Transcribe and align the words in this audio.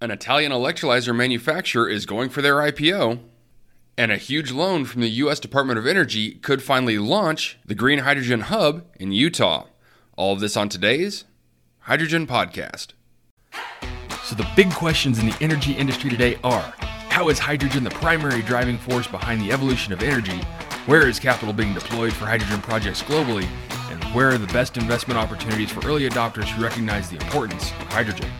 An 0.00 0.12
Italian 0.12 0.52
electrolyzer 0.52 1.14
manufacturer 1.14 1.88
is 1.88 2.06
going 2.06 2.28
for 2.28 2.40
their 2.40 2.56
IPO. 2.56 3.18
And 3.96 4.12
a 4.12 4.16
huge 4.16 4.52
loan 4.52 4.84
from 4.84 5.00
the 5.00 5.08
U.S. 5.08 5.40
Department 5.40 5.76
of 5.76 5.88
Energy 5.88 6.34
could 6.36 6.62
finally 6.62 6.98
launch 6.98 7.58
the 7.66 7.74
Green 7.74 7.98
Hydrogen 8.00 8.42
Hub 8.42 8.84
in 9.00 9.10
Utah. 9.10 9.66
All 10.16 10.32
of 10.32 10.38
this 10.38 10.56
on 10.56 10.68
today's 10.68 11.24
Hydrogen 11.80 12.28
Podcast. 12.28 12.92
So, 14.22 14.36
the 14.36 14.46
big 14.54 14.70
questions 14.70 15.18
in 15.18 15.26
the 15.26 15.36
energy 15.40 15.72
industry 15.72 16.10
today 16.10 16.38
are 16.44 16.74
how 17.08 17.28
is 17.28 17.40
hydrogen 17.40 17.82
the 17.82 17.90
primary 17.90 18.42
driving 18.42 18.78
force 18.78 19.08
behind 19.08 19.40
the 19.40 19.50
evolution 19.50 19.92
of 19.92 20.00
energy? 20.04 20.38
Where 20.86 21.08
is 21.08 21.18
capital 21.18 21.52
being 21.52 21.74
deployed 21.74 22.12
for 22.12 22.26
hydrogen 22.26 22.60
projects 22.60 23.02
globally? 23.02 23.48
And 23.90 24.04
where 24.14 24.28
are 24.28 24.38
the 24.38 24.52
best 24.52 24.76
investment 24.76 25.18
opportunities 25.18 25.72
for 25.72 25.84
early 25.84 26.08
adopters 26.08 26.44
who 26.44 26.62
recognize 26.62 27.10
the 27.10 27.16
importance 27.16 27.72
of 27.72 27.88
hydrogen? 27.88 28.30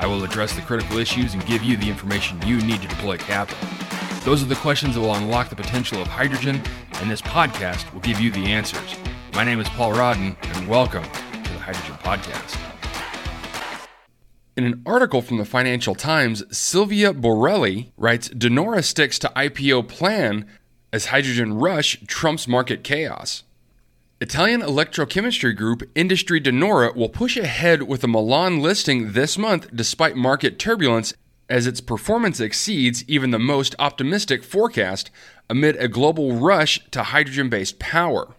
I 0.00 0.06
will 0.06 0.22
address 0.22 0.54
the 0.54 0.62
critical 0.62 0.98
issues 0.98 1.34
and 1.34 1.44
give 1.44 1.64
you 1.64 1.76
the 1.76 1.88
information 1.88 2.40
you 2.46 2.60
need 2.60 2.80
to 2.82 2.86
deploy 2.86 3.16
capital. 3.16 3.68
Those 4.24 4.44
are 4.44 4.46
the 4.46 4.54
questions 4.54 4.94
that 4.94 5.00
will 5.00 5.12
unlock 5.12 5.48
the 5.48 5.56
potential 5.56 6.00
of 6.00 6.06
hydrogen, 6.06 6.62
and 7.00 7.10
this 7.10 7.20
podcast 7.20 7.92
will 7.92 7.98
give 7.98 8.20
you 8.20 8.30
the 8.30 8.46
answers. 8.46 8.94
My 9.34 9.42
name 9.42 9.58
is 9.58 9.68
Paul 9.70 9.94
Rodden, 9.94 10.36
and 10.54 10.68
welcome 10.68 11.02
to 11.02 11.52
the 11.52 11.58
Hydrogen 11.58 11.96
Podcast. 11.96 12.60
In 14.56 14.62
an 14.62 14.82
article 14.86 15.20
from 15.20 15.38
the 15.38 15.44
Financial 15.44 15.96
Times, 15.96 16.44
Silvia 16.56 17.12
Borrelli 17.12 17.90
writes 17.96 18.28
De 18.28 18.48
Nora 18.48 18.84
sticks 18.84 19.18
to 19.18 19.32
IPO 19.34 19.88
plan 19.88 20.46
as 20.92 21.06
hydrogen 21.06 21.54
rush 21.54 21.98
trumps 22.06 22.46
market 22.46 22.84
chaos. 22.84 23.42
Italian 24.20 24.62
electrochemistry 24.62 25.54
group 25.54 25.88
Industrie 25.94 26.40
De 26.40 26.50
Nora 26.50 26.92
will 26.92 27.08
push 27.08 27.36
ahead 27.36 27.84
with 27.84 28.02
a 28.02 28.08
Milan 28.08 28.58
listing 28.58 29.12
this 29.12 29.38
month 29.38 29.68
despite 29.72 30.16
market 30.16 30.58
turbulence 30.58 31.14
as 31.48 31.68
its 31.68 31.80
performance 31.80 32.40
exceeds 32.40 33.04
even 33.06 33.30
the 33.30 33.38
most 33.38 33.76
optimistic 33.78 34.42
forecast 34.42 35.12
amid 35.48 35.76
a 35.76 35.86
global 35.86 36.32
rush 36.32 36.80
to 36.90 37.04
hydrogen 37.04 37.48
based 37.48 37.78
power. 37.78 38.34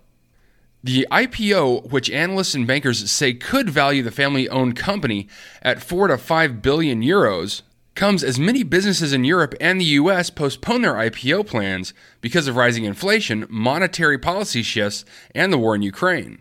The 0.84 1.08
IPO, 1.10 1.90
which 1.90 2.10
analysts 2.10 2.56
and 2.56 2.68
bankers 2.68 3.10
say 3.10 3.34
could 3.34 3.70
value 3.70 4.04
the 4.04 4.12
family 4.12 4.50
owned 4.50 4.76
company 4.76 5.30
at 5.62 5.82
4 5.82 6.10
to 6.10 6.18
5 6.18 6.62
billion 6.62 7.02
euros, 7.02 7.62
comes 8.00 8.24
as 8.24 8.40
many 8.40 8.64
businesses 8.64 9.12
in 9.12 9.26
Europe 9.26 9.54
and 9.60 9.78
the 9.78 10.00
US 10.00 10.30
postpone 10.30 10.84
their 10.84 10.94
IPO 10.94 11.46
plans 11.46 11.94
because 12.22 12.48
of 12.48 12.56
rising 12.56 12.86
inflation, 12.86 13.46
monetary 13.50 14.18
policy 14.18 14.64
shifts, 14.64 15.04
and 15.36 15.52
the 15.52 15.58
war 15.58 15.76
in 15.76 15.82
Ukraine. 15.82 16.40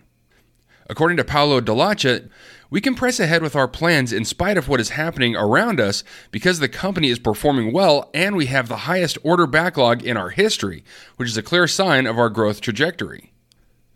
According 0.89 1.17
to 1.17 1.25
Paolo 1.25 1.61
Dellachà, 1.61 2.31
we 2.71 2.81
can 2.81 2.95
press 2.95 3.19
ahead 3.19 3.43
with 3.43 3.57
our 3.57 3.67
plans 3.67 4.13
in 4.13 4.25
spite 4.25 4.57
of 4.57 4.69
what 4.69 4.79
is 4.79 4.91
happening 4.91 5.35
around 5.35 5.81
us 5.81 6.05
because 6.31 6.61
the 6.61 6.69
company 6.69 7.09
is 7.09 7.19
performing 7.19 7.73
well 7.73 8.09
and 8.15 8.37
we 8.37 8.47
have 8.47 8.69
the 8.69 8.87
highest 8.87 9.19
order 9.25 9.49
backlog 9.49 10.05
in 10.05 10.17
our 10.17 10.31
history, 10.31 10.85
which 11.17 11.29
is 11.29 11.37
a 11.37 11.43
clear 11.43 11.67
sign 11.67 12.07
of 12.07 12.21
our 12.21 12.31
growth 12.31 12.61
trajectory. 12.61 13.33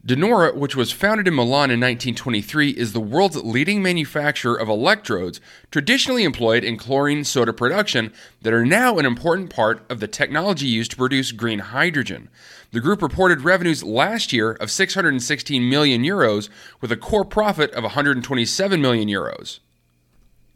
De 0.04 0.16
Nora, 0.16 0.52
which 0.52 0.74
was 0.74 0.90
founded 0.90 1.28
in 1.28 1.34
Milan 1.36 1.70
in 1.70 1.78
1923, 1.78 2.70
is 2.70 2.92
the 2.92 2.98
world's 2.98 3.36
leading 3.36 3.80
manufacturer 3.80 4.56
of 4.56 4.68
electrodes 4.68 5.40
traditionally 5.70 6.24
employed 6.24 6.64
in 6.64 6.76
chlorine 6.76 7.22
soda 7.22 7.52
production 7.52 8.12
that 8.40 8.52
are 8.52 8.66
now 8.66 8.98
an 8.98 9.06
important 9.06 9.48
part 9.48 9.88
of 9.88 10.00
the 10.00 10.08
technology 10.08 10.66
used 10.66 10.90
to 10.90 10.96
produce 10.96 11.30
green 11.30 11.60
hydrogen. 11.60 12.28
The 12.72 12.80
group 12.80 13.00
reported 13.00 13.42
revenues 13.42 13.84
last 13.84 14.32
year 14.32 14.54
of 14.54 14.72
616 14.72 15.68
million 15.70 16.02
euros 16.02 16.48
with 16.80 16.90
a 16.90 16.96
core 16.96 17.24
profit 17.24 17.70
of 17.70 17.84
127 17.84 18.82
million 18.82 19.08
euros. 19.08 19.60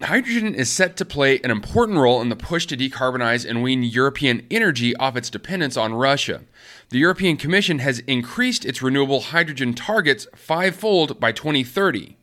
Hydrogen 0.02 0.54
is 0.54 0.70
set 0.70 0.98
to 0.98 1.06
play 1.06 1.40
an 1.42 1.50
important 1.50 1.96
role 1.96 2.20
in 2.20 2.28
the 2.28 2.36
push 2.36 2.66
to 2.66 2.76
decarbonize 2.76 3.48
and 3.48 3.62
wean 3.62 3.82
European 3.82 4.46
energy 4.50 4.94
off 4.96 5.16
its 5.16 5.30
dependence 5.30 5.74
on 5.74 5.94
Russia. 5.94 6.42
The 6.90 6.98
European 6.98 7.38
Commission 7.38 7.78
has 7.78 8.00
increased 8.00 8.66
its 8.66 8.82
renewable 8.82 9.20
hydrogen 9.20 9.72
targets 9.72 10.26
fivefold 10.34 11.18
by 11.18 11.32
2030. 11.32 12.18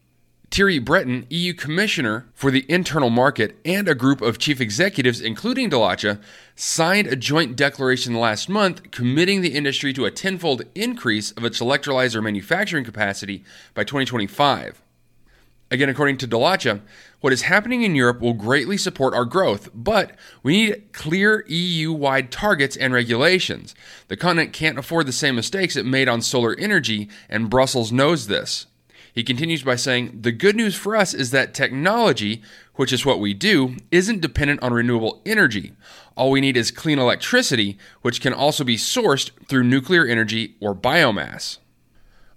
Thierry 0.51 0.77
Breton, 0.77 1.25
EU 1.31 1.55
Commissioner 1.55 2.27
for 2.35 2.51
the 2.51 2.63
Internal 2.69 3.09
Market, 3.09 3.57
and 3.65 3.89
a 3.89 3.95
group 3.95 4.21
of 4.21 4.37
chief 4.37 4.61
executives, 4.61 5.19
including 5.19 5.71
Dellachà, 5.71 6.21
signed 6.55 7.07
a 7.07 7.15
joint 7.15 7.55
declaration 7.55 8.13
last 8.13 8.49
month 8.49 8.91
committing 8.91 9.41
the 9.41 9.55
industry 9.55 9.93
to 9.93 10.05
a 10.05 10.11
tenfold 10.11 10.61
increase 10.75 11.31
of 11.31 11.43
its 11.43 11.59
electrolyzer 11.59 12.21
manufacturing 12.21 12.85
capacity 12.85 13.43
by 13.73 13.83
2025. 13.83 14.82
Again, 15.73 15.89
according 15.89 16.17
to 16.17 16.27
Dellachà, 16.27 16.81
what 17.19 17.33
is 17.33 17.41
happening 17.41 17.81
in 17.81 17.95
Europe 17.95 18.21
will 18.21 18.35
greatly 18.35 18.77
support 18.77 19.15
our 19.15 19.25
growth, 19.25 19.71
but 19.73 20.11
we 20.43 20.53
need 20.53 20.93
clear 20.93 21.43
EU 21.47 21.91
wide 21.91 22.31
targets 22.31 22.77
and 22.77 22.93
regulations. 22.93 23.73
The 24.07 24.15
continent 24.15 24.53
can't 24.53 24.77
afford 24.77 25.07
the 25.07 25.11
same 25.11 25.35
mistakes 25.35 25.75
it 25.75 25.87
made 25.87 26.07
on 26.07 26.21
solar 26.21 26.55
energy, 26.59 27.09
and 27.27 27.49
Brussels 27.49 27.91
knows 27.91 28.27
this. 28.27 28.67
He 29.15 29.23
continues 29.23 29.63
by 29.63 29.75
saying, 29.75 30.19
The 30.21 30.31
good 30.31 30.55
news 30.55 30.75
for 30.75 30.95
us 30.95 31.15
is 31.15 31.31
that 31.31 31.55
technology, 31.55 32.43
which 32.75 32.93
is 32.93 33.03
what 33.03 33.19
we 33.19 33.33
do, 33.33 33.77
isn't 33.89 34.21
dependent 34.21 34.61
on 34.61 34.73
renewable 34.73 35.23
energy. 35.25 35.73
All 36.15 36.29
we 36.29 36.39
need 36.39 36.55
is 36.55 36.69
clean 36.69 36.99
electricity, 36.99 37.79
which 38.03 38.21
can 38.21 38.33
also 38.33 38.63
be 38.63 38.77
sourced 38.77 39.31
through 39.47 39.63
nuclear 39.63 40.05
energy 40.05 40.53
or 40.59 40.75
biomass. 40.75 41.57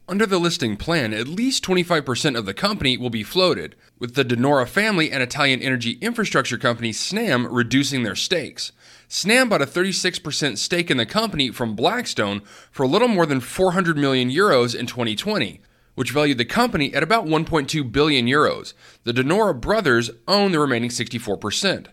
Under 0.08 0.24
the 0.24 0.38
listing 0.38 0.76
plan, 0.76 1.12
at 1.12 1.26
least 1.26 1.64
25% 1.64 2.38
of 2.38 2.46
the 2.46 2.54
company 2.54 2.96
will 2.96 3.10
be 3.10 3.24
floated, 3.24 3.74
with 3.98 4.14
the 4.14 4.22
De 4.22 4.36
Nora 4.36 4.64
family 4.64 5.10
and 5.10 5.20
Italian 5.20 5.60
energy 5.60 5.98
infrastructure 6.00 6.56
company 6.56 6.92
Snam 6.92 7.48
reducing 7.50 8.04
their 8.04 8.14
stakes. 8.14 8.70
Snam 9.08 9.48
bought 9.48 9.62
a 9.62 9.66
36% 9.66 10.58
stake 10.58 10.92
in 10.92 10.96
the 10.96 11.06
company 11.06 11.50
from 11.50 11.74
Blackstone 11.74 12.42
for 12.70 12.84
a 12.84 12.88
little 12.88 13.08
more 13.08 13.26
than 13.26 13.40
400 13.40 13.96
million 13.96 14.30
euros 14.30 14.76
in 14.78 14.86
2020, 14.86 15.60
which 15.96 16.12
valued 16.12 16.38
the 16.38 16.44
company 16.44 16.94
at 16.94 17.02
about 17.02 17.26
1.2 17.26 17.90
billion 17.90 18.26
euros. 18.26 18.74
The 19.02 19.12
De 19.12 19.24
Nora 19.24 19.54
brothers 19.54 20.12
own 20.28 20.52
the 20.52 20.60
remaining 20.60 20.90
64%. 20.90 21.88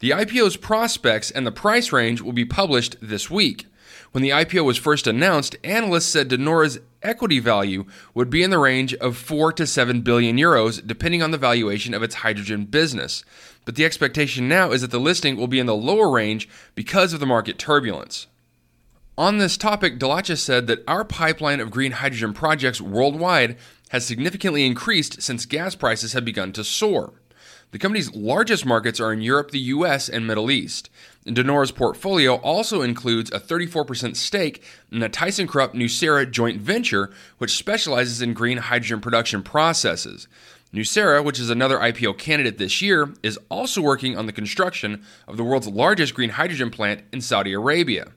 The 0.00 0.10
IPO's 0.10 0.58
prospects 0.58 1.30
and 1.30 1.46
the 1.46 1.52
price 1.52 1.92
range 1.92 2.20
will 2.20 2.34
be 2.34 2.44
published 2.44 2.96
this 3.00 3.30
week. 3.30 3.64
When 4.14 4.22
the 4.22 4.30
IPO 4.30 4.64
was 4.64 4.78
first 4.78 5.08
announced, 5.08 5.56
analysts 5.64 6.06
said 6.06 6.28
De 6.28 6.38
Nora's 6.38 6.78
equity 7.02 7.40
value 7.40 7.84
would 8.14 8.30
be 8.30 8.44
in 8.44 8.50
the 8.50 8.60
range 8.60 8.94
of 8.94 9.16
4 9.16 9.52
to 9.54 9.66
7 9.66 10.02
billion 10.02 10.36
euros 10.36 10.86
depending 10.86 11.20
on 11.20 11.32
the 11.32 11.36
valuation 11.36 11.92
of 11.92 12.02
its 12.04 12.14
hydrogen 12.14 12.64
business. 12.64 13.24
But 13.64 13.74
the 13.74 13.84
expectation 13.84 14.46
now 14.46 14.70
is 14.70 14.82
that 14.82 14.92
the 14.92 15.00
listing 15.00 15.36
will 15.36 15.48
be 15.48 15.58
in 15.58 15.66
the 15.66 15.74
lower 15.74 16.08
range 16.08 16.48
because 16.76 17.12
of 17.12 17.18
the 17.18 17.26
market 17.26 17.58
turbulence. 17.58 18.28
On 19.18 19.38
this 19.38 19.56
topic, 19.56 19.98
Dellachà 19.98 20.38
said 20.38 20.68
that 20.68 20.84
our 20.86 21.04
pipeline 21.04 21.58
of 21.58 21.72
green 21.72 21.90
hydrogen 21.90 22.34
projects 22.34 22.80
worldwide 22.80 23.56
has 23.88 24.06
significantly 24.06 24.64
increased 24.64 25.22
since 25.22 25.44
gas 25.44 25.74
prices 25.74 26.12
have 26.12 26.24
begun 26.24 26.52
to 26.52 26.62
soar. 26.62 27.14
The 27.74 27.80
company's 27.80 28.14
largest 28.14 28.64
markets 28.64 29.00
are 29.00 29.12
in 29.12 29.20
Europe, 29.20 29.50
the 29.50 29.58
US, 29.58 30.08
and 30.08 30.24
Middle 30.24 30.48
East. 30.48 30.90
De 31.26 31.42
Nora's 31.42 31.72
portfolio 31.72 32.34
also 32.36 32.82
includes 32.82 33.30
a 33.32 33.40
34% 33.40 34.14
stake 34.14 34.62
in 34.92 34.98
the 34.98 35.08
ThyssenKrupp 35.08 35.72
Nucera 35.72 36.30
joint 36.30 36.60
venture, 36.60 37.10
which 37.38 37.56
specializes 37.56 38.20
in 38.20 38.34
green 38.34 38.58
hydrogen 38.58 39.00
production 39.00 39.42
processes. 39.42 40.28
Nucera, 40.74 41.24
which 41.24 41.40
is 41.40 41.48
another 41.48 41.78
IPO 41.78 42.18
candidate 42.18 42.58
this 42.58 42.82
year, 42.82 43.14
is 43.22 43.38
also 43.48 43.80
working 43.80 44.18
on 44.18 44.26
the 44.26 44.32
construction 44.32 45.02
of 45.26 45.38
the 45.38 45.44
world's 45.44 45.68
largest 45.68 46.14
green 46.14 46.30
hydrogen 46.30 46.70
plant 46.70 47.02
in 47.10 47.22
Saudi 47.22 47.54
Arabia. 47.54 48.12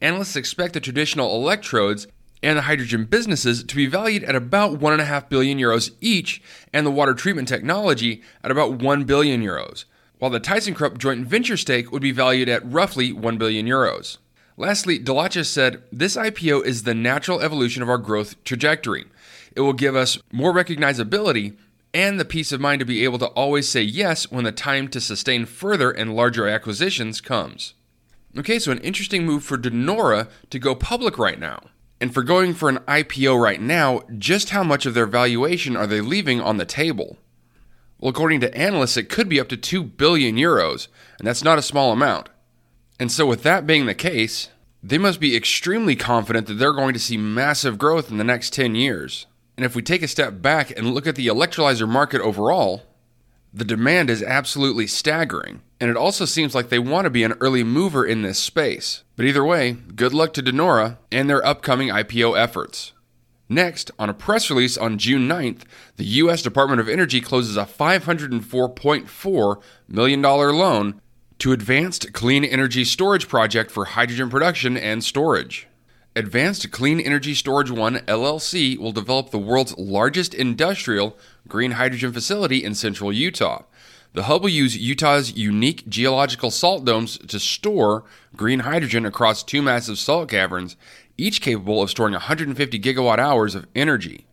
Analysts 0.00 0.36
expect 0.36 0.72
the 0.72 0.80
traditional 0.80 1.34
electrodes 1.34 2.06
and 2.42 2.56
the 2.56 2.62
hydrogen 2.62 3.04
businesses 3.04 3.64
to 3.64 3.76
be 3.76 3.86
valued 3.86 4.24
at 4.24 4.36
about 4.36 4.78
1.5 4.78 5.28
billion 5.28 5.58
euros 5.58 5.90
each, 6.00 6.40
and 6.72 6.86
the 6.86 6.90
water 6.90 7.14
treatment 7.14 7.48
technology 7.48 8.22
at 8.44 8.50
about 8.50 8.80
1 8.80 9.04
billion 9.04 9.42
euros, 9.42 9.84
while 10.18 10.30
the 10.30 10.40
ThyssenKrupp 10.40 10.98
joint 10.98 11.26
venture 11.26 11.56
stake 11.56 11.92
would 11.92 12.02
be 12.02 12.12
valued 12.12 12.48
at 12.48 12.70
roughly 12.70 13.12
1 13.12 13.38
billion 13.38 13.66
euros. 13.66 14.18
Lastly, 14.56 14.98
Dellachà 14.98 15.46
said, 15.46 15.82
This 15.92 16.16
IPO 16.16 16.64
is 16.64 16.82
the 16.82 16.94
natural 16.94 17.40
evolution 17.40 17.82
of 17.82 17.88
our 17.88 17.98
growth 17.98 18.42
trajectory. 18.44 19.04
It 19.54 19.60
will 19.60 19.72
give 19.72 19.94
us 19.94 20.18
more 20.32 20.52
recognizability 20.52 21.56
and 21.94 22.18
the 22.18 22.24
peace 22.24 22.52
of 22.52 22.60
mind 22.60 22.80
to 22.80 22.84
be 22.84 23.04
able 23.04 23.18
to 23.18 23.28
always 23.28 23.68
say 23.68 23.82
yes 23.82 24.30
when 24.30 24.44
the 24.44 24.52
time 24.52 24.88
to 24.88 25.00
sustain 25.00 25.46
further 25.46 25.90
and 25.90 26.14
larger 26.14 26.48
acquisitions 26.48 27.20
comes. 27.20 27.74
Okay, 28.36 28.58
so 28.58 28.70
an 28.70 28.78
interesting 28.78 29.24
move 29.24 29.42
for 29.42 29.56
De 29.56 29.70
Nora 29.70 30.28
to 30.50 30.58
go 30.58 30.74
public 30.74 31.18
right 31.18 31.40
now. 31.40 31.60
And 32.00 32.12
for 32.12 32.22
going 32.22 32.54
for 32.54 32.68
an 32.68 32.78
IPO 32.78 33.40
right 33.40 33.60
now, 33.60 34.02
just 34.16 34.50
how 34.50 34.62
much 34.62 34.86
of 34.86 34.94
their 34.94 35.06
valuation 35.06 35.76
are 35.76 35.86
they 35.86 36.00
leaving 36.00 36.40
on 36.40 36.56
the 36.56 36.64
table? 36.64 37.18
Well, 38.00 38.10
according 38.10 38.40
to 38.40 38.56
analysts, 38.56 38.96
it 38.96 39.08
could 39.08 39.28
be 39.28 39.40
up 39.40 39.48
to 39.48 39.56
2 39.56 39.82
billion 39.82 40.36
euros, 40.36 40.88
and 41.18 41.26
that's 41.26 41.42
not 41.42 41.58
a 41.58 41.62
small 41.62 41.92
amount. 41.92 42.28
And 43.00 43.10
so, 43.10 43.26
with 43.26 43.42
that 43.42 43.66
being 43.66 43.86
the 43.86 43.94
case, 43.94 44.50
they 44.82 44.98
must 44.98 45.18
be 45.18 45.36
extremely 45.36 45.96
confident 45.96 46.46
that 46.46 46.54
they're 46.54 46.72
going 46.72 46.94
to 46.94 47.00
see 47.00 47.16
massive 47.16 47.78
growth 47.78 48.10
in 48.10 48.18
the 48.18 48.24
next 48.24 48.52
10 48.52 48.74
years. 48.76 49.26
And 49.56 49.64
if 49.64 49.74
we 49.74 49.82
take 49.82 50.02
a 50.02 50.08
step 50.08 50.40
back 50.40 50.70
and 50.76 50.94
look 50.94 51.06
at 51.08 51.16
the 51.16 51.26
electrolyzer 51.26 51.88
market 51.88 52.20
overall, 52.20 52.84
The 53.52 53.64
demand 53.64 54.10
is 54.10 54.22
absolutely 54.22 54.86
staggering, 54.86 55.62
and 55.80 55.90
it 55.90 55.96
also 55.96 56.24
seems 56.26 56.54
like 56.54 56.68
they 56.68 56.78
want 56.78 57.06
to 57.06 57.10
be 57.10 57.24
an 57.24 57.32
early 57.40 57.64
mover 57.64 58.04
in 58.04 58.22
this 58.22 58.38
space. 58.38 59.04
But 59.16 59.24
either 59.24 59.44
way, 59.44 59.72
good 59.72 60.12
luck 60.12 60.34
to 60.34 60.42
De 60.42 60.52
Nora 60.52 60.98
and 61.10 61.28
their 61.30 61.44
upcoming 61.44 61.88
IPO 61.88 62.38
efforts. 62.38 62.92
Next, 63.48 63.90
on 63.98 64.10
a 64.10 64.14
press 64.14 64.50
release 64.50 64.76
on 64.76 64.98
June 64.98 65.26
9th, 65.26 65.62
the 65.96 66.04
U.S. 66.04 66.42
Department 66.42 66.80
of 66.80 66.88
Energy 66.88 67.20
closes 67.20 67.56
a 67.56 67.64
$504.4 67.64 69.62
million 69.88 70.20
loan 70.22 71.00
to 71.38 71.52
Advanced 71.52 72.12
Clean 72.12 72.44
Energy 72.44 72.84
Storage 72.84 73.26
Project 73.26 73.70
for 73.70 73.86
hydrogen 73.86 74.28
production 74.28 74.76
and 74.76 75.02
storage. 75.02 75.66
Advanced 76.14 76.70
Clean 76.72 77.00
Energy 77.00 77.32
Storage 77.32 77.70
1 77.70 77.98
LLC 78.00 78.76
will 78.76 78.92
develop 78.92 79.30
the 79.30 79.38
world's 79.38 79.78
largest 79.78 80.34
industrial 80.34 81.16
green 81.46 81.70
hydrogen 81.72 82.12
facility 82.12 82.64
in 82.64 82.74
central 82.74 83.12
Utah. 83.12 83.62
The 84.14 84.24
hub 84.24 84.42
will 84.42 84.48
use 84.48 84.76
Utah's 84.76 85.36
unique 85.36 85.86
geological 85.88 86.50
salt 86.50 86.84
domes 86.84 87.18
to 87.18 87.38
store 87.38 88.04
green 88.36 88.60
hydrogen 88.60 89.04
across 89.04 89.42
two 89.42 89.62
massive 89.62 89.98
salt 89.98 90.30
caverns, 90.30 90.76
each 91.16 91.40
capable 91.40 91.82
of 91.82 91.90
storing 91.90 92.12
150 92.12 92.80
gigawatt 92.80 93.18
hours 93.18 93.54
of 93.54 93.66
energy. 93.74 94.26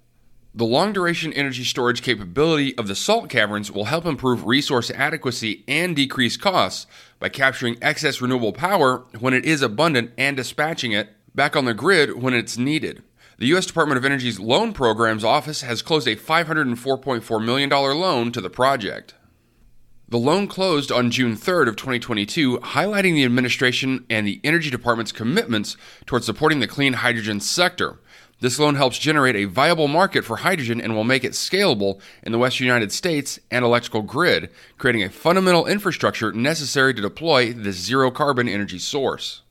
The 0.58 0.64
long 0.64 0.94
duration 0.94 1.34
energy 1.34 1.66
storage 1.66 2.02
capability 2.02 2.78
of 2.78 2.88
the 2.88 2.96
salt 2.96 3.30
caverns 3.30 3.70
will 3.70 3.86
help 3.86 4.06
improve 4.06 4.46
resource 4.46 4.90
adequacy 4.90 5.66
and 5.68 5.94
decrease 5.94 6.38
costs 6.38 6.88
by 7.20 7.28
capturing 7.28 7.78
excess 7.82 8.22
renewable 8.22 8.54
power 8.54 9.04
when 9.20 9.34
it 9.34 9.44
is 9.44 9.62
abundant 9.62 10.12
and 10.18 10.38
dispatching 10.38 10.94
it 10.94 11.10
back 11.36 11.58
on 11.58 11.66
the 11.66 11.74
grid 11.74 12.22
when 12.22 12.34
it's 12.34 12.58
needed. 12.58 13.04
The 13.38 13.48
U.S. 13.48 13.66
Department 13.66 13.98
of 13.98 14.06
Energy's 14.06 14.40
Loan 14.40 14.72
Programs 14.72 15.26
Office 15.26 15.62
has 15.62 15.82
closed 15.82 16.08
a 16.08 16.16
$504.4 16.16 17.46
million 17.46 17.70
loan 17.70 18.32
to 18.32 18.40
the 18.40 18.50
project. 18.50 19.14
The 20.16 20.22
loan 20.22 20.48
closed 20.48 20.94
on 20.94 21.12
June 21.12 21.36
3rd 21.36 21.68
of 21.68 21.76
2022, 21.76 22.60
highlighting 22.60 23.16
the 23.16 23.26
administration 23.26 24.06
and 24.10 24.26
the 24.26 24.40
Energy 24.46 24.70
Department's 24.70 25.12
commitments 25.12 25.76
towards 26.06 26.26
supporting 26.26 26.62
the 26.62 26.70
clean 26.70 26.94
hydrogen 26.94 27.42
sector. 27.42 28.00
This 28.40 28.58
loan 28.58 28.76
helps 28.76 28.98
generate 28.98 29.36
a 29.36 29.44
viable 29.44 29.90
market 29.90 30.24
for 30.24 30.38
hydrogen 30.38 30.80
and 30.80 30.96
will 30.96 31.04
make 31.04 31.26
it 31.26 31.34
scalable 31.34 32.00
in 32.24 32.32
the 32.32 32.38
Western 32.38 32.66
United 32.66 32.94
States 32.94 33.42
and 33.52 33.66
electrical 33.66 34.04
grid, 34.04 34.52
creating 34.78 35.04
a 35.04 35.10
fundamental 35.10 35.66
infrastructure 35.66 36.32
necessary 36.32 36.94
to 36.94 37.02
deploy 37.02 37.52
this 37.52 37.76
zero 37.76 38.10
carbon 38.10 38.48
energy 38.48 38.80
source. 38.80 39.42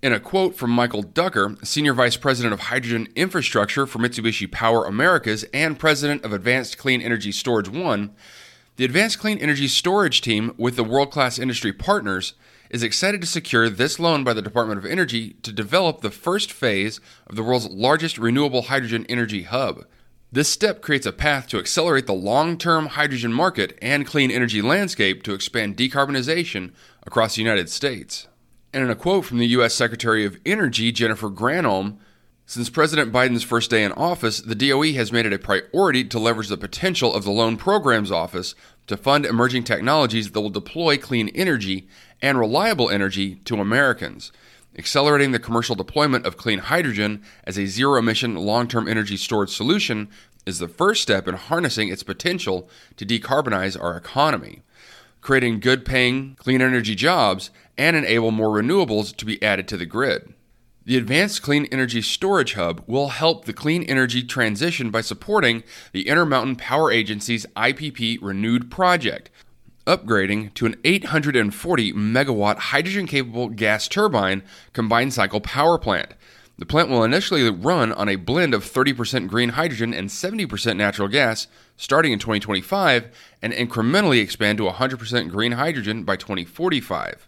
In 0.00 0.12
a 0.12 0.20
quote 0.20 0.54
from 0.54 0.70
Michael 0.70 1.02
Ducker, 1.02 1.56
Senior 1.64 1.94
Vice 1.94 2.16
President 2.16 2.54
of 2.54 2.60
Hydrogen 2.60 3.08
Infrastructure 3.16 3.86
for 3.86 3.98
Mitsubishi 3.98 4.48
Power 4.48 4.84
Americas 4.84 5.44
and 5.52 5.76
President 5.76 6.24
of 6.24 6.32
Advanced 6.32 6.78
Clean 6.78 7.02
Energy 7.02 7.32
Storage 7.32 7.68
One, 7.68 8.14
the 8.76 8.84
Advanced 8.86 9.18
Clean 9.18 9.36
Energy 9.36 9.68
Storage 9.68 10.22
team, 10.22 10.54
with 10.56 10.76
the 10.76 10.84
world 10.84 11.10
class 11.10 11.38
industry 11.38 11.74
partners, 11.74 12.32
is 12.70 12.82
excited 12.82 13.20
to 13.20 13.26
secure 13.26 13.68
this 13.68 14.00
loan 14.00 14.24
by 14.24 14.32
the 14.32 14.40
Department 14.40 14.78
of 14.78 14.86
Energy 14.86 15.34
to 15.42 15.52
develop 15.52 16.00
the 16.00 16.10
first 16.10 16.50
phase 16.50 16.98
of 17.26 17.36
the 17.36 17.42
world's 17.42 17.68
largest 17.68 18.16
renewable 18.16 18.62
hydrogen 18.62 19.04
energy 19.10 19.42
hub. 19.42 19.84
This 20.32 20.48
step 20.48 20.80
creates 20.80 21.04
a 21.04 21.12
path 21.12 21.48
to 21.48 21.58
accelerate 21.58 22.06
the 22.06 22.14
long 22.14 22.56
term 22.56 22.86
hydrogen 22.86 23.34
market 23.34 23.78
and 23.82 24.06
clean 24.06 24.30
energy 24.30 24.62
landscape 24.62 25.22
to 25.24 25.34
expand 25.34 25.76
decarbonization 25.76 26.72
across 27.02 27.34
the 27.34 27.42
United 27.42 27.68
States. 27.68 28.28
And 28.72 28.82
in 28.82 28.88
a 28.88 28.96
quote 28.96 29.26
from 29.26 29.36
the 29.36 29.48
U.S. 29.48 29.74
Secretary 29.74 30.24
of 30.24 30.38
Energy, 30.46 30.92
Jennifer 30.92 31.28
Granholm, 31.28 31.98
since 32.52 32.68
President 32.68 33.10
Biden's 33.10 33.42
first 33.42 33.70
day 33.70 33.82
in 33.82 33.92
office, 33.92 34.42
the 34.42 34.54
DOE 34.54 34.92
has 34.92 35.10
made 35.10 35.24
it 35.24 35.32
a 35.32 35.38
priority 35.38 36.04
to 36.04 36.18
leverage 36.18 36.48
the 36.48 36.58
potential 36.58 37.14
of 37.14 37.24
the 37.24 37.30
Loan 37.30 37.56
Programs 37.56 38.10
Office 38.10 38.54
to 38.88 38.98
fund 38.98 39.24
emerging 39.24 39.64
technologies 39.64 40.30
that 40.30 40.40
will 40.42 40.50
deploy 40.50 40.98
clean 40.98 41.30
energy 41.30 41.88
and 42.20 42.38
reliable 42.38 42.90
energy 42.90 43.36
to 43.46 43.58
Americans. 43.58 44.32
Accelerating 44.76 45.32
the 45.32 45.38
commercial 45.38 45.74
deployment 45.74 46.26
of 46.26 46.36
clean 46.36 46.58
hydrogen 46.58 47.22
as 47.44 47.56
a 47.56 47.64
zero 47.64 47.98
emission 47.98 48.34
long 48.34 48.68
term 48.68 48.86
energy 48.86 49.16
storage 49.16 49.48
solution 49.48 50.10
is 50.44 50.58
the 50.58 50.68
first 50.68 51.00
step 51.00 51.26
in 51.26 51.36
harnessing 51.36 51.88
its 51.88 52.02
potential 52.02 52.68
to 52.98 53.06
decarbonize 53.06 53.82
our 53.82 53.96
economy 53.96 54.60
creating 55.22 55.60
good 55.60 55.84
paying, 55.84 56.34
clean 56.34 56.60
energy 56.60 56.96
jobs, 56.96 57.50
and 57.78 57.96
enable 57.96 58.32
more 58.32 58.60
renewables 58.60 59.16
to 59.16 59.24
be 59.24 59.40
added 59.42 59.68
to 59.68 59.76
the 59.76 59.86
grid. 59.86 60.34
The 60.84 60.96
Advanced 60.96 61.42
Clean 61.42 61.64
Energy 61.66 62.02
Storage 62.02 62.54
Hub 62.54 62.82
will 62.86 63.08
help 63.08 63.44
the 63.44 63.52
clean 63.52 63.84
energy 63.84 64.22
transition 64.22 64.90
by 64.90 65.00
supporting 65.00 65.62
the 65.92 66.08
Intermountain 66.08 66.56
Power 66.56 66.90
Agency's 66.90 67.46
IPP 67.54 68.18
Renewed 68.20 68.70
project, 68.70 69.30
upgrading 69.86 70.54
to 70.54 70.66
an 70.66 70.74
840 70.82 71.92
megawatt 71.92 72.58
hydrogen 72.58 73.06
capable 73.06 73.48
gas 73.48 73.86
turbine 73.86 74.42
combined 74.72 75.14
cycle 75.14 75.40
power 75.40 75.78
plant 75.78 76.14
the 76.58 76.66
plant 76.66 76.90
will 76.90 77.02
initially 77.02 77.50
run 77.50 77.92
on 77.92 78.08
a 78.08 78.16
blend 78.16 78.54
of 78.54 78.64
30% 78.64 79.26
green 79.26 79.50
hydrogen 79.50 79.92
and 79.92 80.08
70% 80.08 80.76
natural 80.76 81.08
gas 81.08 81.48
starting 81.76 82.12
in 82.12 82.18
2025 82.18 83.08
and 83.40 83.52
incrementally 83.52 84.22
expand 84.22 84.58
to 84.58 84.64
100% 84.64 85.28
green 85.28 85.52
hydrogen 85.52 86.04
by 86.04 86.14
2045. 86.14 87.26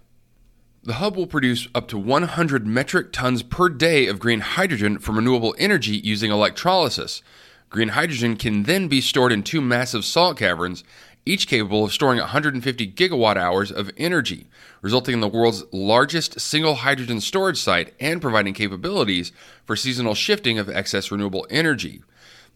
The 0.85 0.95
hub 0.95 1.17
will 1.17 1.27
produce 1.27 1.67
up 1.75 1.89
to 1.89 1.99
100 1.99 2.67
metric 2.67 3.11
tons 3.11 3.43
per 3.43 3.71
day 3.71 4.07
of 4.07 4.19
green 4.19 4.41
hydrogen 4.41 4.99
from 4.99 5.17
renewable 5.17 5.55
energy 5.57 5.97
using 5.97 6.31
electrolysis. 6.31 7.23
Green 7.71 7.89
hydrogen 7.89 8.37
can 8.37 8.65
then 8.65 8.89
be 8.89 9.01
stored 9.01 9.33
in 9.33 9.43
two 9.43 9.63
massive 9.63 10.05
salt 10.05 10.37
caverns 10.37 10.85
each 11.25 11.49
capable 11.49 11.85
of 11.85 11.93
storing 11.95 12.19
150 12.19 12.93
gigawatt 12.93 13.39
hours 13.39 13.73
of 13.73 13.91
energy, 13.97 14.47
resulting 14.83 15.15
in 15.15 15.21
the 15.21 15.29
world's 15.29 15.65
largest 15.73 16.39
single 16.39 16.75
hydrogen 16.75 17.19
storage 17.19 17.59
site 17.59 17.95
and 17.99 18.21
providing 18.21 18.53
capabilities 18.53 19.33
for 19.65 19.77
seasonal 19.77 20.15
shifting 20.15 20.59
of 20.59 20.69
excess 20.69 21.11
renewable 21.11 21.47
energy. 21.49 22.03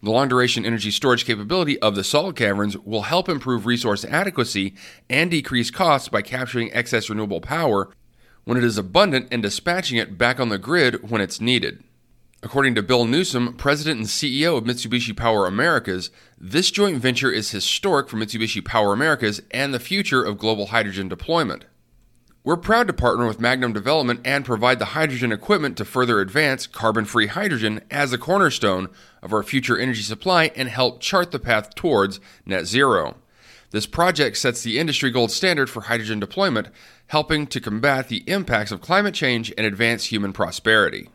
The 0.03 0.11
long 0.11 0.27
duration 0.27 0.65
energy 0.65 0.91
storage 0.91 1.25
capability 1.25 1.79
of 1.79 1.95
the 1.95 2.03
salt 2.03 2.35
caverns 2.35 2.77
will 2.77 3.01
help 3.01 3.27
improve 3.27 3.65
resource 3.65 4.05
adequacy 4.05 4.75
and 5.09 5.31
decrease 5.31 5.71
costs 5.71 6.09
by 6.09 6.21
capturing 6.21 6.71
excess 6.71 7.09
renewable 7.09 7.41
power 7.41 7.89
when 8.43 8.57
it 8.57 8.63
is 8.63 8.77
abundant 8.77 9.27
and 9.31 9.41
dispatching 9.41 9.97
it 9.97 10.17
back 10.17 10.39
on 10.39 10.49
the 10.49 10.57
grid 10.57 11.09
when 11.09 11.21
it's 11.21 11.41
needed. 11.41 11.83
According 12.41 12.75
to 12.75 12.81
Bill 12.81 13.03
Newsom, 13.03 13.55
president 13.55 13.99
and 13.99 14.07
CEO 14.07 14.57
of 14.57 14.63
Mitsubishi 14.63 15.15
Power 15.15 15.45
Americas, 15.45 16.09
this 16.37 16.71
joint 16.71 16.97
venture 16.97 17.29
is 17.29 17.51
historic 17.51 18.07
for 18.07 18.15
Mitsubishi 18.15 18.63
Power 18.63 18.93
Americas 18.93 19.41
and 19.51 19.73
the 19.73 19.79
future 19.79 20.23
of 20.23 20.37
global 20.37 20.67
hydrogen 20.67 21.09
deployment. 21.09 21.65
We're 22.45 22.55
proud 22.55 22.87
to 22.87 22.93
partner 22.93 23.27
with 23.27 23.41
Magnum 23.41 23.73
Development 23.73 24.21
and 24.23 24.45
provide 24.45 24.79
the 24.79 24.85
hydrogen 24.85 25.33
equipment 25.33 25.75
to 25.77 25.85
further 25.85 26.21
advance 26.21 26.65
carbon 26.65 27.03
free 27.03 27.27
hydrogen 27.27 27.81
as 27.91 28.13
a 28.13 28.17
cornerstone 28.17 28.87
of 29.21 29.33
our 29.33 29.43
future 29.43 29.77
energy 29.77 30.01
supply 30.01 30.51
and 30.55 30.69
help 30.69 31.01
chart 31.01 31.31
the 31.31 31.39
path 31.39 31.75
towards 31.75 32.21
net 32.45 32.65
zero. 32.65 33.17
This 33.71 33.85
project 33.85 34.37
sets 34.37 34.63
the 34.63 34.79
industry 34.79 35.11
gold 35.11 35.31
standard 35.31 35.69
for 35.69 35.81
hydrogen 35.81 36.19
deployment, 36.19 36.69
helping 37.07 37.45
to 37.47 37.59
combat 37.59 38.07
the 38.07 38.23
impacts 38.25 38.71
of 38.71 38.81
climate 38.81 39.13
change 39.13 39.53
and 39.57 39.65
advance 39.65 40.05
human 40.05 40.33
prosperity. 40.33 41.09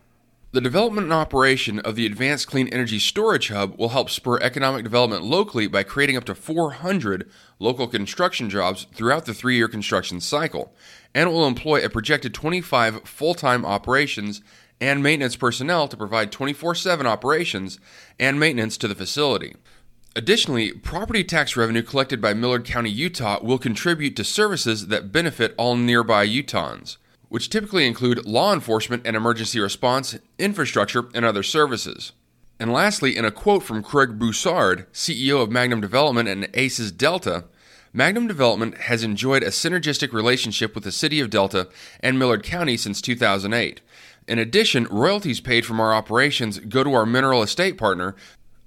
The 0.53 0.61
development 0.61 1.03
and 1.03 1.13
operation 1.13 1.79
of 1.79 1.97
the 1.97 2.05
Advanced 2.05 2.47
Clean 2.47 2.69
Energy 2.69 2.97
Storage 2.97 3.49
Hub 3.49 3.77
will 3.77 3.89
help 3.89 4.09
spur 4.09 4.39
economic 4.39 4.85
development 4.85 5.21
locally 5.25 5.67
by 5.67 5.83
creating 5.83 6.15
up 6.15 6.23
to 6.25 6.33
400 6.33 7.29
local 7.59 7.89
construction 7.89 8.49
jobs 8.49 8.87
throughout 8.93 9.25
the 9.25 9.33
three 9.33 9.57
year 9.57 9.67
construction 9.67 10.21
cycle, 10.21 10.73
and 11.13 11.29
will 11.29 11.45
employ 11.45 11.83
a 11.83 11.89
projected 11.89 12.33
25 12.33 13.01
full 13.03 13.33
time 13.33 13.65
operations 13.65 14.41
and 14.79 15.03
maintenance 15.03 15.35
personnel 15.35 15.89
to 15.89 15.97
provide 15.97 16.31
24 16.31 16.73
7 16.75 17.05
operations 17.05 17.77
and 18.17 18.39
maintenance 18.39 18.77
to 18.77 18.87
the 18.87 18.95
facility. 18.95 19.55
Additionally, 20.15 20.71
property 20.71 21.23
tax 21.23 21.57
revenue 21.57 21.83
collected 21.83 22.21
by 22.21 22.33
Millard 22.33 22.65
County, 22.65 22.89
Utah 22.89 23.39
will 23.41 23.57
contribute 23.57 24.15
to 24.15 24.23
services 24.23 24.87
that 24.87 25.11
benefit 25.11 25.53
all 25.57 25.75
nearby 25.75 26.25
Utahns 26.25 26.97
which 27.29 27.49
typically 27.49 27.85
include 27.85 28.25
law 28.25 28.53
enforcement 28.53 29.05
and 29.05 29.15
emergency 29.15 29.59
response, 29.59 30.17
infrastructure, 30.37 31.09
and 31.13 31.25
other 31.25 31.43
services. 31.43 32.13
And 32.59 32.71
lastly, 32.71 33.17
in 33.17 33.25
a 33.25 33.31
quote 33.31 33.63
from 33.63 33.83
Craig 33.83 34.17
Broussard, 34.17 34.89
CEO 34.93 35.41
of 35.41 35.51
Magnum 35.51 35.81
Development 35.81 36.29
and 36.29 36.49
ACES 36.53 36.91
Delta, 36.91 37.43
Magnum 37.91 38.27
Development 38.27 38.77
has 38.77 39.03
enjoyed 39.03 39.43
a 39.43 39.47
synergistic 39.47 40.13
relationship 40.13 40.75
with 40.75 40.85
the 40.85 40.91
City 40.91 41.19
of 41.19 41.29
Delta 41.29 41.67
and 41.99 42.17
Millard 42.17 42.43
County 42.43 42.77
since 42.77 43.01
2008. 43.01 43.81
In 44.27 44.39
addition, 44.39 44.87
royalties 44.89 45.39
paid 45.41 45.65
from 45.65 45.79
our 45.79 45.93
operations 45.93 46.59
go 46.59 46.83
to 46.83 46.93
our 46.93 47.05
mineral 47.05 47.43
estate 47.43 47.77
partner, 47.77 48.15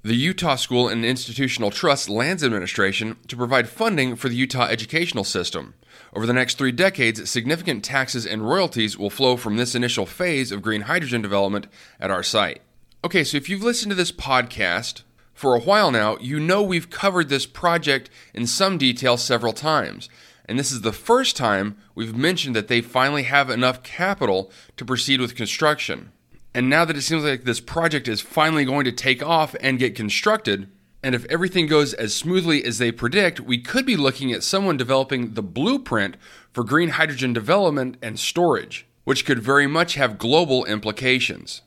the 0.08 0.16
Utah 0.16 0.56
School 0.56 0.88
and 0.88 1.04
Institutional 1.04 1.70
Trust 1.70 2.08
Lands 2.08 2.42
Administration, 2.42 3.18
to 3.28 3.36
provide 3.36 3.68
funding 3.68 4.16
for 4.16 4.30
the 4.30 4.36
Utah 4.36 4.66
educational 4.66 5.22
system. 5.22 5.74
Over 6.14 6.24
the 6.24 6.32
next 6.32 6.56
three 6.56 6.72
decades, 6.72 7.28
significant 7.28 7.84
taxes 7.84 8.24
and 8.24 8.48
royalties 8.48 8.96
will 8.96 9.10
flow 9.10 9.36
from 9.36 9.58
this 9.58 9.74
initial 9.74 10.06
phase 10.06 10.50
of 10.50 10.62
green 10.62 10.82
hydrogen 10.82 11.20
development 11.20 11.66
at 12.00 12.10
our 12.10 12.22
site. 12.22 12.62
Okay, 13.04 13.22
so 13.22 13.36
if 13.36 13.50
you've 13.50 13.62
listened 13.62 13.90
to 13.90 13.96
this 13.96 14.10
podcast 14.10 15.02
For 15.38 15.54
a 15.54 15.60
while 15.60 15.92
now, 15.92 16.16
you 16.20 16.40
know 16.40 16.64
we've 16.64 16.90
covered 16.90 17.28
this 17.28 17.46
project 17.46 18.10
in 18.34 18.44
some 18.44 18.76
detail 18.76 19.16
several 19.16 19.52
times, 19.52 20.08
and 20.46 20.58
this 20.58 20.72
is 20.72 20.80
the 20.80 20.92
first 20.92 21.36
time 21.36 21.76
we've 21.94 22.16
mentioned 22.16 22.56
that 22.56 22.66
they 22.66 22.80
finally 22.80 23.22
have 23.22 23.48
enough 23.48 23.84
capital 23.84 24.50
to 24.76 24.84
proceed 24.84 25.20
with 25.20 25.36
construction. 25.36 26.10
And 26.58 26.68
now 26.68 26.84
that 26.84 26.96
it 26.96 27.02
seems 27.02 27.22
like 27.22 27.44
this 27.44 27.60
project 27.60 28.08
is 28.08 28.20
finally 28.20 28.64
going 28.64 28.84
to 28.84 28.90
take 28.90 29.22
off 29.22 29.54
and 29.60 29.78
get 29.78 29.94
constructed, 29.94 30.68
and 31.04 31.14
if 31.14 31.24
everything 31.26 31.68
goes 31.68 31.94
as 31.94 32.12
smoothly 32.12 32.64
as 32.64 32.78
they 32.78 32.90
predict, 32.90 33.38
we 33.38 33.58
could 33.58 33.86
be 33.86 33.94
looking 33.94 34.32
at 34.32 34.42
someone 34.42 34.76
developing 34.76 35.34
the 35.34 35.42
blueprint 35.42 36.16
for 36.52 36.64
green 36.64 36.88
hydrogen 36.88 37.32
development 37.32 37.96
and 38.02 38.18
storage, 38.18 38.88
which 39.04 39.24
could 39.24 39.38
very 39.38 39.68
much 39.68 39.94
have 39.94 40.18
global 40.18 40.64
implications. 40.64 41.62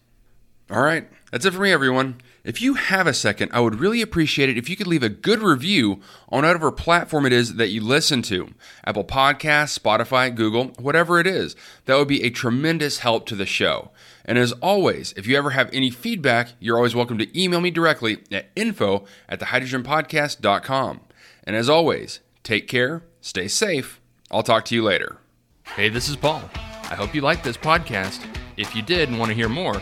All 0.69 0.81
right, 0.81 1.07
that's 1.31 1.45
it 1.45 1.53
for 1.53 1.61
me, 1.61 1.71
everyone. 1.71 2.19
If 2.43 2.59
you 2.59 2.73
have 2.73 3.05
a 3.05 3.13
second, 3.13 3.51
I 3.53 3.59
would 3.59 3.79
really 3.79 4.01
appreciate 4.01 4.49
it 4.49 4.57
if 4.57 4.67
you 4.67 4.75
could 4.75 4.87
leave 4.87 5.03
a 5.03 5.09
good 5.09 5.43
review 5.43 6.01
on 6.29 6.43
whatever 6.43 6.71
platform 6.71 7.27
it 7.27 7.33
is 7.33 7.55
that 7.55 7.69
you 7.69 7.81
listen 7.81 8.23
to 8.23 8.49
Apple 8.83 9.03
Podcasts, 9.03 9.77
Spotify, 9.77 10.33
Google, 10.33 10.69
whatever 10.79 11.19
it 11.19 11.27
is. 11.27 11.55
That 11.85 11.97
would 11.97 12.07
be 12.07 12.23
a 12.23 12.31
tremendous 12.31 12.99
help 12.99 13.27
to 13.27 13.35
the 13.35 13.45
show. 13.45 13.91
And 14.25 14.39
as 14.39 14.53
always, 14.53 15.13
if 15.13 15.27
you 15.27 15.37
ever 15.37 15.51
have 15.51 15.69
any 15.71 15.91
feedback, 15.91 16.53
you're 16.59 16.77
always 16.77 16.95
welcome 16.95 17.19
to 17.19 17.39
email 17.39 17.61
me 17.61 17.69
directly 17.69 18.19
at 18.31 18.49
info 18.55 19.05
at 19.29 19.39
thehydrogenpodcast.com. 19.39 21.01
And 21.43 21.55
as 21.55 21.69
always, 21.69 22.21
take 22.43 22.67
care, 22.67 23.03
stay 23.19 23.47
safe. 23.47 23.99
I'll 24.31 24.43
talk 24.43 24.65
to 24.65 24.75
you 24.75 24.83
later. 24.83 25.17
Hey, 25.75 25.89
this 25.89 26.09
is 26.09 26.15
Paul. 26.15 26.41
I 26.55 26.95
hope 26.95 27.13
you 27.13 27.21
liked 27.21 27.43
this 27.43 27.57
podcast. 27.57 28.25
If 28.57 28.75
you 28.75 28.81
did 28.81 29.09
and 29.09 29.19
want 29.19 29.29
to 29.29 29.35
hear 29.35 29.47
more, 29.47 29.81